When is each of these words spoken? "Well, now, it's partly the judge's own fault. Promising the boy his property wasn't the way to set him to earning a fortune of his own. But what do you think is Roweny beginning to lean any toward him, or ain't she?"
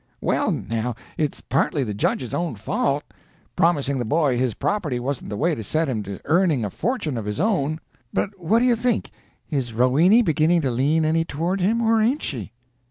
"Well, 0.19 0.49
now, 0.49 0.95
it's 1.15 1.41
partly 1.41 1.83
the 1.83 1.93
judge's 1.93 2.33
own 2.33 2.55
fault. 2.55 3.03
Promising 3.55 3.99
the 3.99 4.03
boy 4.03 4.35
his 4.35 4.55
property 4.55 4.99
wasn't 4.99 5.29
the 5.29 5.37
way 5.37 5.53
to 5.53 5.63
set 5.63 5.87
him 5.87 6.01
to 6.01 6.19
earning 6.25 6.65
a 6.65 6.71
fortune 6.71 7.19
of 7.19 7.25
his 7.25 7.39
own. 7.39 7.79
But 8.11 8.31
what 8.39 8.57
do 8.57 8.65
you 8.65 8.75
think 8.75 9.11
is 9.51 9.73
Roweny 9.75 10.23
beginning 10.23 10.61
to 10.61 10.71
lean 10.71 11.05
any 11.05 11.23
toward 11.23 11.61
him, 11.61 11.83
or 11.83 12.01
ain't 12.01 12.23
she?" 12.23 12.51